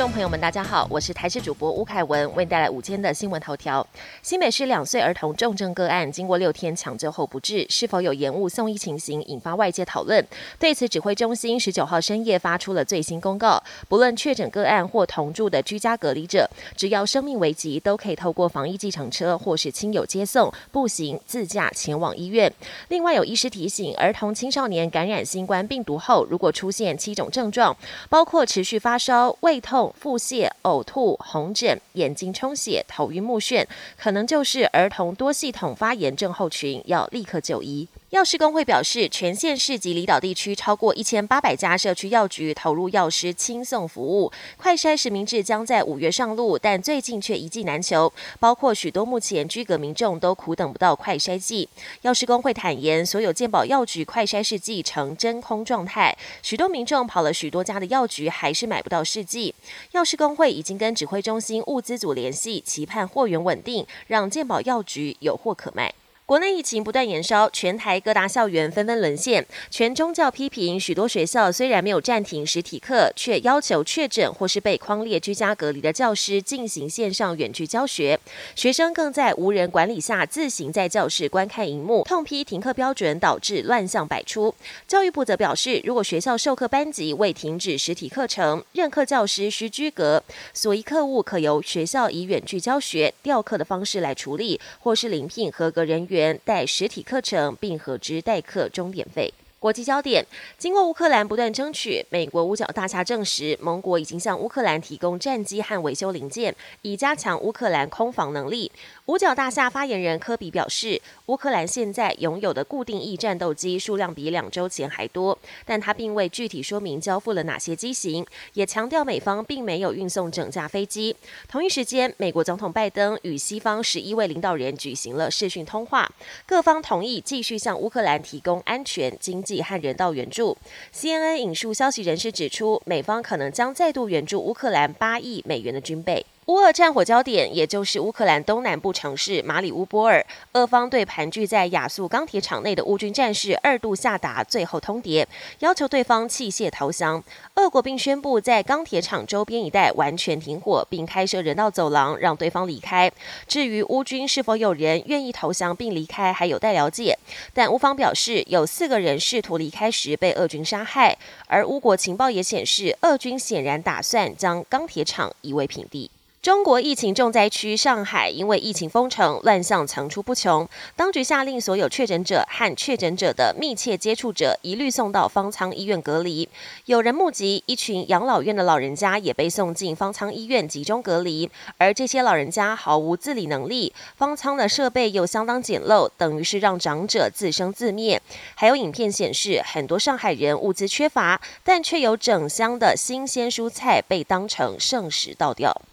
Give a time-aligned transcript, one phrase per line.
[0.00, 3.86] 众朋友们，大家好，我是台视主播吴凯文，为你带来午间的新闻头条。
[4.22, 10.26] 新北市两岁儿童重症个案，经过六天抢救后不治，是否有延误送医情形，引发外界讨论。
[10.58, 22.50] 对此，指挥中心十九号深夜发出了最新公告，不论确诊个案或同住的居家隔离者，只要生命危急，都可以透过防疫计程车或是亲友接送、步行、自驾前往医院。
[22.88, 27.76] 另外，有医师提醒，儿童青少年感染新冠病毒后，如果出现七种症状，
[28.08, 29.89] 包括持续发烧、胃痛。
[29.98, 37.88] 腹泻、呕吐、红疹、眼睛充血、头晕目眩，可能就是儿童多系统发炎症候群，要立刻就医。
[38.10, 51.68] 药师工会表示，全县市及离岛地区超过一千八百家社区药局投入药师轻送服务，快筛实名制将在五月上路，但最近却一剂难求，包括许多目前居隔民众都苦等不到快筛剂。
[52.02, 59.54] 药师工会坦言，所有健保药局快筛试剂呈真空状态，许多民众跑了许多家的药局，还是买不到试剂。
[59.92, 65.94] 药师工会已经跟指挥中心物资组联系，期盼货源稳定，让健保药局有货可卖。
[66.30, 69.44] 国内疫情不断延烧，全台各大校园纷纷沦陷。
[69.68, 78.16] 全宗教批评，许多学校虽然没有暂停实体课，却要求确诊或是被框列居家隔离的教师进行线上远距教学。
[78.54, 84.54] 学生更在无人管理下自行在教室观看荧幕，痛批停课标准导致乱象百出。
[84.86, 90.22] 教育部则表示，如果学校授课班级未停止实体课程，任课教师需居隔，
[90.54, 96.19] 所依课务可由学校以远距教学调课的方式来处理，或是临聘合格人员。
[96.44, 99.32] 代实体课程，并核支代课终点费。
[99.60, 100.24] 国际焦点：
[100.56, 108.72] 经过乌克兰不断争取，美国五角大厦证实，盟国已经向乌克兰提供战机和维修零件，以加强乌克兰空防能力。
[109.04, 118.24] 五角大厦发言人科比表示，乌克兰现在拥有的固定翼战斗机数量比两周前还多，但他并未具体说明交付了哪些机型，
[118.54, 121.14] 也强调美方并没有运送整架飞机。
[121.50, 126.10] 同一时间，美国总统拜登与西方十一位领导人举行了视讯通话，
[126.46, 129.60] 各方同意继续向乌克兰提供安全经济。
[129.62, 130.56] 和人道援助。
[130.94, 136.24] CNN 引述消息人士指出，美方可能将再度援助乌克兰八亿美元的军备。
[136.50, 145.24] 乌俄战火焦点，也就是乌克兰东南部城市马里乌波尔，俄方对盘踞在亚速钢铁厂内的乌军战士二度下达最后通牒，
[145.60, 147.22] 要求对方弃械投降。
[147.54, 153.08] 俄国并宣布在钢铁厂周边一带完全停火，并开设人道走廊让对方离开。
[153.46, 157.16] 至于乌军是否有人愿意投降并离开，还有待了解。
[157.54, 166.10] 但乌方表示，有四个人试图离开时被俄军杀害，而乌国情报也显示，俄军显然打算将钢铁厂夷为平地。
[166.42, 170.66] 中国疫情重灾区上海，因为疫情封城，乱象层出不穷。
[170.96, 176.48] 当局下令所有确诊者和确诊者的密切接触者一律送到方舱医院隔离。
[176.86, 188.18] 有人目击一群养老院的老人家也被送进方舱医院集中隔离，而这些老人家毫无自理能力，方舱的设备又相当简陋，等于是让长者自生自灭。
[188.54, 195.82] 还有影片显示，很多上海人物资缺乏，但却有整箱的新鲜蔬菜被当成剩食倒掉。